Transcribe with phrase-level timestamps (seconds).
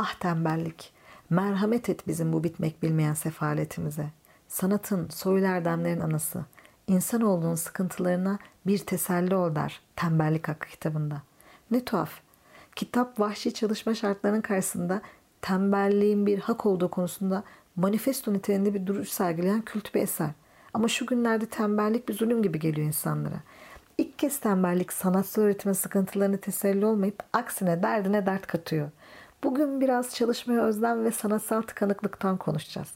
[0.00, 0.92] Ah tembellik,
[1.30, 4.06] merhamet et bizim bu bitmek bilmeyen sefaletimize.
[4.48, 6.44] Sanatın, soylu erdemlerin anası,
[6.86, 11.22] insan olduğun sıkıntılarına bir teselli ol der tembellik hakkı kitabında.
[11.70, 12.10] Ne tuhaf.
[12.76, 15.02] Kitap vahşi çalışma şartlarının karşısında
[15.42, 17.42] tembelliğin bir hak olduğu konusunda
[17.76, 20.30] manifesto niteliğinde bir duruş sergileyen kült bir eser.
[20.74, 23.40] Ama şu günlerde tembellik bir zulüm gibi geliyor insanlara.
[23.98, 28.90] İlk kez tembellik sanatsal öğretimin sıkıntılarını teselli olmayıp aksine derdine dert katıyor.
[29.44, 32.88] Bugün biraz çalışmaya özlem ve sanatsal tıkanıklıktan konuşacağız.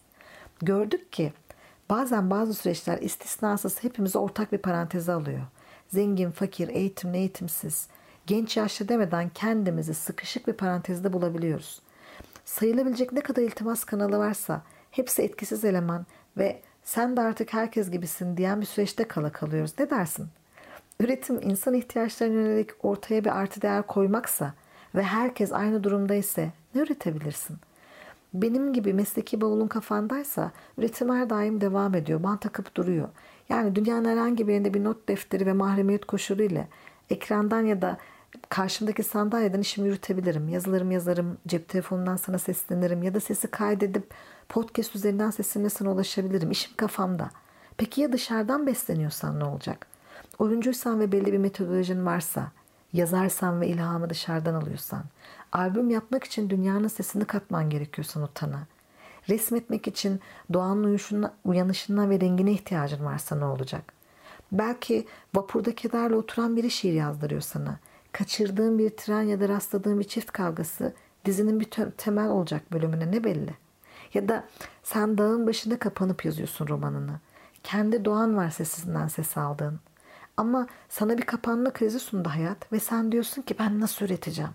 [0.62, 1.33] Gördük ki
[1.91, 5.41] bazen bazı süreçler istisnasız hepimizi ortak bir paranteze alıyor.
[5.89, 7.89] Zengin, fakir, eğitimli, eğitimsiz,
[8.27, 11.83] genç yaşlı demeden kendimizi sıkışık bir parantezde bulabiliyoruz.
[12.45, 18.37] Sayılabilecek ne kadar iltimas kanalı varsa hepsi etkisiz eleman ve sen de artık herkes gibisin
[18.37, 19.74] diyen bir süreçte kala kalıyoruz.
[19.79, 20.29] Ne dersin?
[21.01, 24.55] Üretim insan ihtiyaçlarına yönelik ortaya bir artı değer koymaksa
[24.95, 27.56] ve herkes aynı durumda ise ne üretebilirsin?
[28.34, 32.23] Benim gibi mesleki bavulun kafandaysa üretim her daim devam ediyor.
[32.23, 33.09] Ban takıp duruyor.
[33.49, 36.68] Yani dünyanın herhangi bir yerinde bir not defteri ve mahremiyet koşulu ile
[37.10, 37.99] ekrandan ya da
[38.49, 40.49] karşımdaki sandalyeden işimi yürütebilirim.
[40.49, 44.10] Yazılarım yazarım, cep telefonundan sana seslenirim ya da sesi kaydedip
[44.49, 46.51] podcast üzerinden sesimle sana ulaşabilirim.
[46.51, 47.30] İşim kafamda.
[47.77, 49.87] Peki ya dışarıdan besleniyorsan ne olacak?
[50.38, 52.52] Oyuncuysan ve belli bir metodolojin varsa,
[52.93, 55.04] yazarsan ve ilhamı dışarıdan alıyorsan,
[55.52, 58.66] albüm yapmak için dünyanın sesini katman gerekiyorsa notana,
[59.29, 60.21] resmetmek için
[60.52, 63.93] doğanın uyuşuna, uyanışına ve rengine ihtiyacın varsa ne olacak?
[64.53, 67.78] Belki vapurda kederle oturan biri şiir yazdırıyor sana.
[68.12, 70.94] Kaçırdığın bir tren ya da rastladığın bir çift kavgası
[71.25, 71.69] dizinin bir
[71.99, 73.54] temel olacak bölümüne ne belli?
[74.15, 74.44] Ya da
[74.82, 77.21] sen dağın başında kapanıp yazıyorsun romanını.
[77.62, 79.81] Kendi doğan var sesinden ses aldığın.
[80.37, 84.50] Ama sana bir kapanma krizi sundu hayat ve sen diyorsun ki ben nasıl üreteceğim?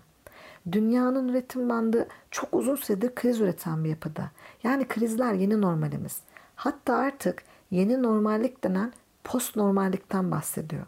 [0.72, 4.30] Dünyanın üretim bandı çok uzun süredir kriz üreten bir yapıda.
[4.62, 6.20] Yani krizler yeni normalimiz.
[6.56, 8.92] Hatta artık yeni normallik denen
[9.24, 10.86] post normallikten bahsediyor.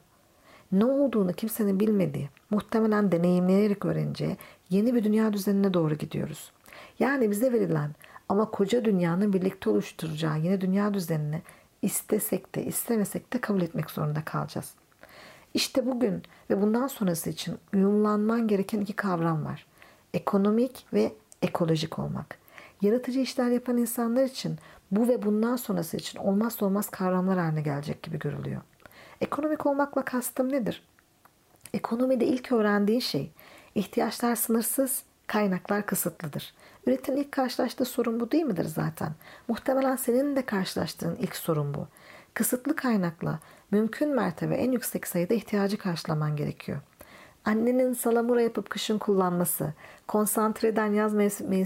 [0.72, 4.36] Ne olduğunu kimsenin bilmediği, muhtemelen deneyimleyerek öğreneceği
[4.70, 6.52] yeni bir dünya düzenine doğru gidiyoruz.
[6.98, 7.90] Yani bize verilen
[8.28, 11.42] ama koca dünyanın birlikte oluşturacağı yeni dünya düzenini
[11.82, 14.74] istesek de istemesek de kabul etmek zorunda kalacağız.
[15.54, 19.66] İşte bugün ve bundan sonrası için uyumlanman gereken iki kavram var.
[20.14, 21.12] Ekonomik ve
[21.42, 22.38] ekolojik olmak.
[22.82, 24.58] Yaratıcı işler yapan insanlar için
[24.90, 28.60] bu ve bundan sonrası için olmazsa olmaz kavramlar haline gelecek gibi görülüyor.
[29.20, 30.82] Ekonomik olmakla kastım nedir?
[31.74, 33.30] Ekonomide ilk öğrendiğin şey
[33.74, 36.54] ihtiyaçlar sınırsız, kaynaklar kısıtlıdır.
[36.86, 39.12] Üretin ilk karşılaştığı sorun bu değil midir zaten?
[39.48, 41.88] Muhtemelen senin de karşılaştığın ilk sorun bu.
[42.34, 43.38] Kısıtlı kaynakla
[43.70, 46.78] mümkün mertebe en yüksek sayıda ihtiyacı karşılaman gerekiyor.
[47.44, 49.72] Annenin salamura yapıp kışın kullanması,
[50.08, 51.14] konsantreden yaz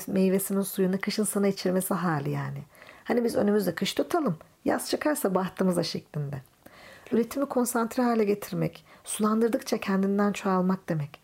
[0.09, 2.59] meyvesinin suyunu kışın sana içirmesi hali yani.
[3.05, 6.37] Hani biz önümüzde kış tutalım, yaz çıkarsa bahtımıza şeklinde.
[7.13, 11.21] Üretimi konsantre hale getirmek, sulandırdıkça kendinden çoğalmak demek.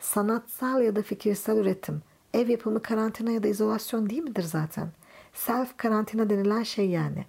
[0.00, 2.02] Sanatsal ya da fikirsel üretim,
[2.34, 4.88] ev yapımı karantina ya da izolasyon değil midir zaten?
[5.34, 7.24] Self karantina denilen şey yani.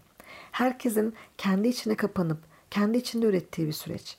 [0.56, 2.38] Herkesin kendi içine kapanıp
[2.72, 4.18] kendi içinde ürettiği bir süreç.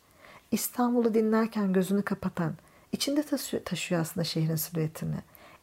[0.50, 2.54] İstanbul'u dinlerken gözünü kapatan,
[2.92, 3.22] içinde
[3.64, 5.16] taşıyor, aslında şehrin silüetini.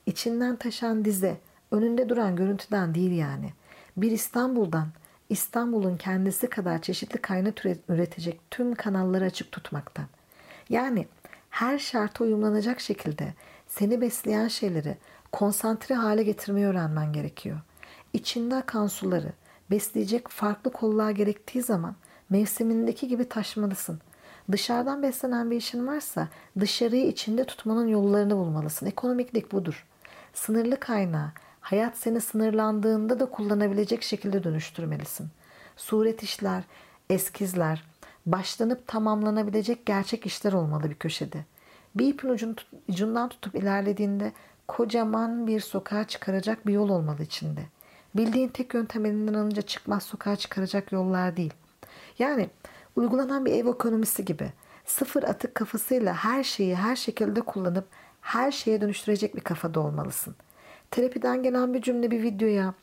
[0.06, 1.38] İçinden taşan dize,
[1.72, 3.54] önünde duran görüntüden değil yani.
[3.98, 4.88] Bir İstanbul'dan,
[5.30, 10.06] İstanbul'un kendisi kadar çeşitli kaynak üretecek tüm kanalları açık tutmaktan.
[10.70, 11.08] Yani
[11.50, 13.34] her şarta uyumlanacak şekilde
[13.68, 14.98] seni besleyen şeyleri
[15.32, 17.60] konsantre hale getirmeyi öğrenmen gerekiyor.
[18.14, 19.34] İçinde akan suları
[19.74, 21.96] besleyecek farklı kollar gerektiği zaman
[22.30, 24.00] mevsimindeki gibi taşmalısın.
[24.52, 26.28] Dışarıdan beslenen bir işin varsa
[26.60, 28.86] dışarıyı içinde tutmanın yollarını bulmalısın.
[28.86, 29.86] Ekonomiklik budur.
[30.34, 35.28] Sınırlı kaynağı, hayat seni sınırlandığında da kullanabilecek şekilde dönüştürmelisin.
[35.78, 36.64] Suret işler,
[37.10, 37.84] eskizler,
[38.26, 41.46] başlanıp tamamlanabilecek gerçek işler olmalı bir köşede.
[41.96, 42.30] Bir ipin
[42.90, 44.32] ucundan tutup ilerlediğinde
[44.68, 47.62] kocaman bir sokağa çıkaracak bir yol olmalı içinde.
[48.16, 51.54] Bildiğin tek yöntem elinden alınca çıkmaz sokağa çıkaracak yollar değil.
[52.20, 52.50] Yani
[52.96, 54.52] uygulanan bir ev ekonomisi gibi
[54.86, 57.86] sıfır atık kafasıyla her şeyi her şekilde kullanıp
[58.22, 60.36] her şeye dönüştürecek bir kafada olmalısın.
[60.92, 62.74] Terapiden gelen bir cümle bir videoya,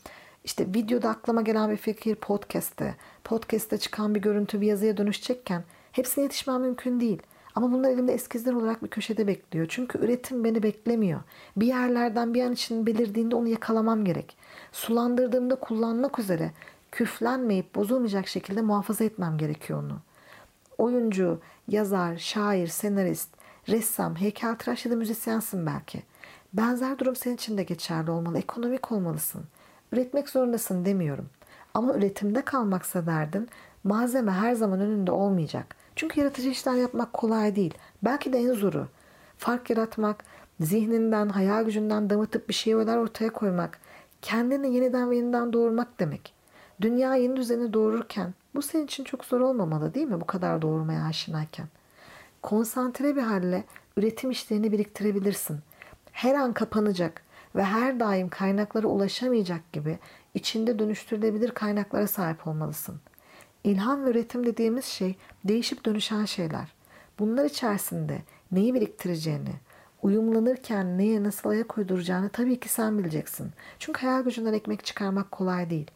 [0.44, 6.24] işte videoda aklıma gelen bir fikir podcast'te, podcast'te çıkan bir görüntü bir yazıya dönüşecekken hepsine
[6.24, 7.22] yetişmem mümkün değil.
[7.54, 9.66] Ama bunlar elimde eskizler olarak bir köşede bekliyor.
[9.68, 11.20] Çünkü üretim beni beklemiyor.
[11.56, 14.36] Bir yerlerden bir an için belirdiğinde onu yakalamam gerek.
[14.72, 16.52] Sulandırdığımda kullanmak üzere
[16.92, 19.98] küflenmeyip bozulmayacak şekilde muhafaza etmem gerekiyor onu.
[20.78, 23.28] Oyuncu, yazar, şair, senarist,
[23.68, 26.02] ressam, heykeltıraş ya da müzisyensin belki.
[26.52, 28.38] Benzer durum senin için de geçerli olmalı.
[28.38, 29.44] Ekonomik olmalısın.
[29.92, 31.28] Üretmek zorundasın demiyorum.
[31.74, 33.48] Ama üretimde kalmaksa derdin
[33.84, 35.79] malzeme her zaman önünde olmayacak.
[36.00, 37.74] Çünkü yaratıcı işler yapmak kolay değil.
[38.02, 38.88] Belki de en zoru.
[39.38, 40.24] Fark yaratmak,
[40.60, 43.78] zihninden, hayal gücünden damıtıp bir şeyler ortaya koymak,
[44.22, 46.34] kendini yeniden ve yeniden doğurmak demek.
[46.80, 51.04] Dünya yeni düzeni doğururken bu senin için çok zor olmamalı değil mi bu kadar doğurmaya
[51.04, 51.66] aşinayken?
[52.42, 53.64] Konsantre bir halle
[53.96, 55.58] üretim işlerini biriktirebilirsin.
[56.12, 57.22] Her an kapanacak
[57.56, 59.98] ve her daim kaynaklara ulaşamayacak gibi
[60.34, 63.00] içinde dönüştürülebilir kaynaklara sahip olmalısın.
[63.64, 66.72] İlham ve üretim dediğimiz şey değişip dönüşen şeyler.
[67.18, 68.18] Bunlar içerisinde
[68.52, 69.52] neyi biriktireceğini,
[70.02, 73.50] uyumlanırken neye nasıl ayak uyduracağını tabii ki sen bileceksin.
[73.78, 75.90] Çünkü hayal gücünden ekmek çıkarmak kolay değil.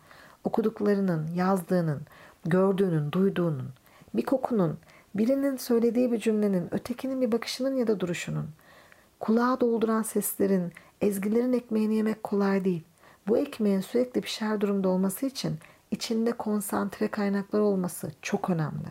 [0.45, 2.03] Okuduklarının, yazdığının,
[2.45, 3.69] gördüğünün, duyduğunun,
[4.15, 4.79] bir kokunun,
[5.15, 8.49] birinin söylediği bir cümlenin, ötekinin bir bakışının ya da duruşunun,
[9.21, 12.85] kulağa dolduran seslerin, ezgilerin ekmeğini yemek kolay değil.
[13.29, 15.59] Bu ekmeğin sürekli pişer durumda olması için
[15.95, 18.87] içinde konsantre kaynaklar olması çok önemli.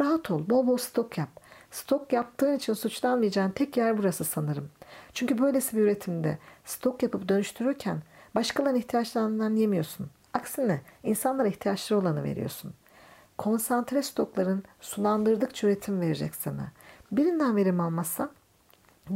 [0.00, 1.28] Rahat ol, bol bol stok yap.
[1.70, 4.70] Stok yaptığın için suçlanmayacağın tek yer burası sanırım.
[5.14, 8.02] Çünkü böylesi bir üretimde stok yapıp dönüştürürken
[8.34, 10.10] başkalarının ihtiyaçlarından yemiyorsun.
[10.34, 12.74] Aksine insanlara ihtiyaçları olanı veriyorsun.
[13.38, 16.72] Konsantre stokların sulandırdıkça üretim verecek sana.
[17.12, 18.30] Birinden verim almazsan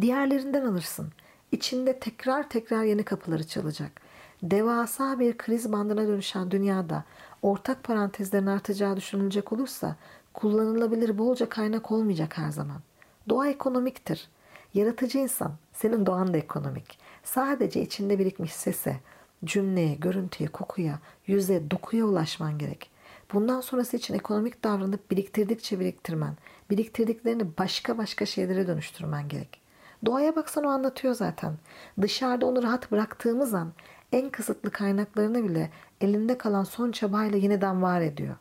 [0.00, 1.12] diğerlerinden alırsın.
[1.52, 4.03] İçinde tekrar tekrar yeni kapıları çalacak.
[4.44, 7.04] Devasa bir kriz bandına dönüşen dünyada
[7.42, 9.96] ortak parantezlerin artacağı düşünülecek olursa
[10.34, 12.80] kullanılabilir bolca kaynak olmayacak her zaman.
[13.28, 14.28] Doğa ekonomiktir.
[14.74, 16.98] Yaratıcı insan, senin doğan da ekonomik.
[17.22, 18.96] Sadece içinde birikmiş sese,
[19.44, 22.90] cümleye, görüntüye, kokuya, yüze, dokuya ulaşman gerek.
[23.32, 26.36] Bundan sonrası için ekonomik davranıp biriktirdikçe biriktirmen,
[26.70, 29.64] biriktirdiklerini başka başka şeylere dönüştürmen gerek.
[30.06, 31.54] Doğaya baksan o anlatıyor zaten.
[32.00, 33.72] Dışarıda onu rahat bıraktığımız an
[34.14, 35.70] en kısıtlı kaynaklarını bile
[36.00, 38.36] elinde kalan son çabayla yeniden var ediyor.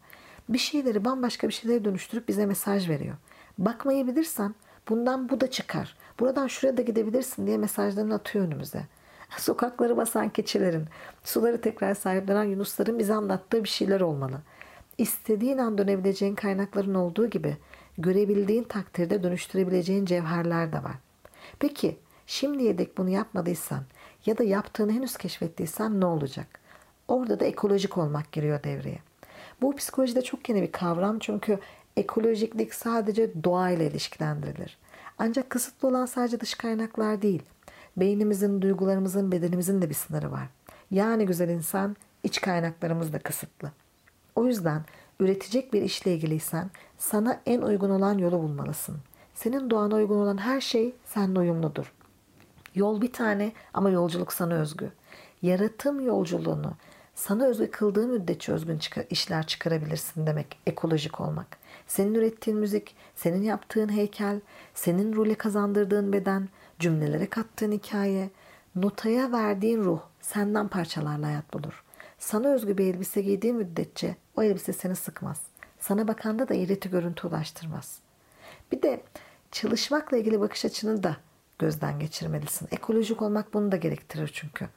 [0.49, 3.15] Bir şeyleri bambaşka bir şeylere dönüştürüp bize mesaj veriyor.
[3.57, 4.55] Bakmayı bilirsen
[4.89, 5.95] bundan bu da çıkar.
[6.19, 8.83] Buradan şuraya da gidebilirsin diye mesajlarını atıyor önümüze.
[9.37, 10.85] Sokakları basan keçilerin,
[11.23, 14.41] suları tekrar sahiplenen yunusların bize anlattığı bir şeyler olmalı.
[14.97, 17.57] İstediğin an dönebileceğin kaynakların olduğu gibi
[17.97, 20.95] görebildiğin takdirde dönüştürebileceğin cevherler de var.
[21.59, 21.97] Peki
[22.27, 23.83] şimdiye dek bunu yapmadıysan
[24.25, 26.59] ya da yaptığını henüz keşfettiysen ne olacak?
[27.07, 28.99] Orada da ekolojik olmak giriyor devreye.
[29.61, 31.59] Bu psikolojide çok yeni bir kavram çünkü
[31.97, 34.77] ekolojiklik sadece doğayla ilişkilendirilir.
[35.17, 37.43] Ancak kısıtlı olan sadece dış kaynaklar değil.
[37.97, 40.47] Beynimizin, duygularımızın, bedenimizin de bir sınırı var.
[40.91, 43.71] Yani güzel insan iç kaynaklarımız da kısıtlı.
[44.35, 44.81] O yüzden
[45.19, 48.97] üretecek bir işle ilgiliysen sana en uygun olan yolu bulmalısın.
[49.35, 51.93] Senin doğana uygun olan her şey seninle uyumludur.
[52.75, 54.91] Yol bir tane ama yolculuk sana özgü.
[55.41, 56.73] Yaratım yolculuğunu
[57.15, 58.79] sana özgü kıldığı müddetçe özgün
[59.09, 61.57] işler çıkarabilirsin demek ekolojik olmak.
[61.87, 64.39] Senin ürettiğin müzik, senin yaptığın heykel,
[64.73, 66.49] senin role kazandırdığın beden,
[66.79, 68.29] cümlelere kattığın hikaye,
[68.75, 71.83] notaya verdiğin ruh senden parçalarla hayat bulur.
[72.19, 75.41] Sana özgü bir elbise giydiğin müddetçe o elbise seni sıkmaz.
[75.79, 77.99] Sana bakanda da iğreti görüntü ulaştırmaz.
[78.71, 79.03] Bir de
[79.51, 81.17] çalışmakla ilgili bakış açını da
[81.63, 82.67] gözden geçirmelisin.
[82.71, 84.67] Ekolojik olmak bunu da gerektirir çünkü.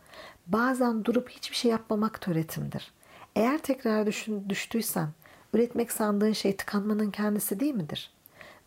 [0.46, 2.92] Bazen durup hiçbir şey yapmamak da üretimdir.
[3.36, 5.08] Eğer tekrar düşün, düştüysen
[5.54, 8.10] üretmek sandığın şey tıkanmanın kendisi değil midir?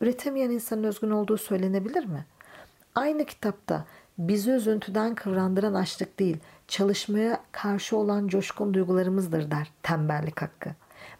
[0.01, 2.25] Üretemeyen insanın özgün olduğu söylenebilir mi?
[2.95, 3.85] Aynı kitapta
[4.17, 10.69] bizi üzüntüden kıvrandıran açlık değil, çalışmaya karşı olan coşkun duygularımızdır der tembellik hakkı.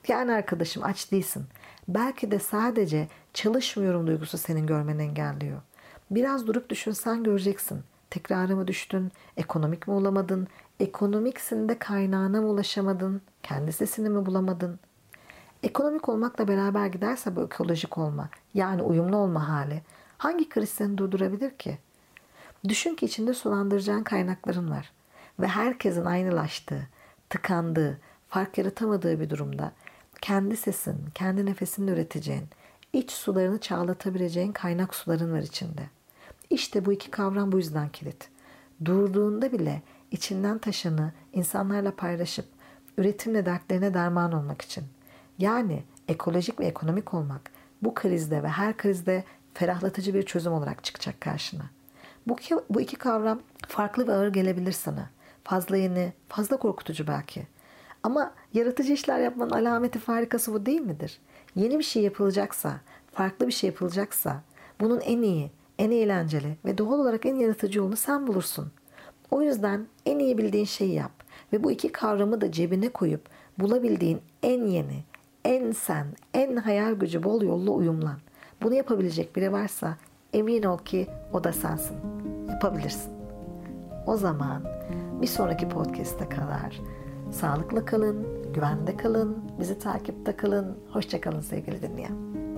[0.07, 1.45] Yani arkadaşım aç değilsin.
[1.87, 5.61] Belki de sadece çalışmıyorum duygusu senin görmeni engelliyor.
[6.11, 7.83] Biraz durup düşünsen göreceksin.
[8.09, 9.11] Tekrara mı düştün?
[9.37, 10.47] Ekonomik mi olamadın?
[10.79, 13.21] Ekonomiksin de kaynağına mı ulaşamadın?
[13.43, 14.79] Kendi sesini mi bulamadın?
[15.63, 19.81] Ekonomik olmakla beraber giderse bu ekolojik olma, yani uyumlu olma hali
[20.17, 21.77] hangi kriz seni durdurabilir ki?
[22.67, 24.91] Düşün ki içinde sulandıracağın kaynakların var
[25.39, 26.87] ve herkesin aynılaştığı,
[27.29, 29.71] tıkandığı, fark yaratamadığı bir durumda
[30.21, 32.47] kendi sesin, kendi nefesini üreteceğin,
[32.93, 35.89] iç sularını çağlatabileceğin kaynak suların var içinde.
[36.49, 38.29] İşte bu iki kavram bu yüzden kilit.
[38.85, 42.45] Durduğunda bile içinden taşını insanlarla paylaşıp
[42.97, 44.83] üretimle dertlerine derman olmak için.
[45.37, 47.51] Yani ekolojik ve ekonomik olmak
[47.81, 51.63] bu krizde ve her krizde ferahlatıcı bir çözüm olarak çıkacak karşına.
[52.27, 55.09] Bu iki, bu iki kavram farklı ve ağır gelebilir sana.
[55.43, 57.47] Fazla yeni, fazla korkutucu belki.
[58.03, 61.19] Ama yaratıcı işler yapmanın alameti farikası bu değil midir?
[61.55, 64.41] Yeni bir şey yapılacaksa, farklı bir şey yapılacaksa
[64.79, 68.71] bunun en iyi, en eğlenceli ve doğal olarak en yaratıcı yolunu sen bulursun.
[69.31, 71.11] O yüzden en iyi bildiğin şeyi yap
[71.53, 73.21] ve bu iki kavramı da cebine koyup
[73.59, 75.03] bulabildiğin en yeni,
[75.45, 78.17] en sen, en hayal gücü bol yolla uyumlan.
[78.63, 79.97] Bunu yapabilecek biri varsa
[80.33, 81.97] emin ol ki o da sensin.
[82.49, 83.11] Yapabilirsin.
[84.07, 84.63] O zaman
[85.21, 86.81] bir sonraki podcast'e kadar
[87.31, 90.77] sağlıklı kalın, güvende kalın, bizi takipte kalın.
[90.91, 92.48] Hoşçakalın sevgili dinleyen.